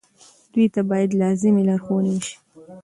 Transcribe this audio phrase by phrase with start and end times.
[0.53, 2.35] دوی ته باید لازمې لارښوونې وشي.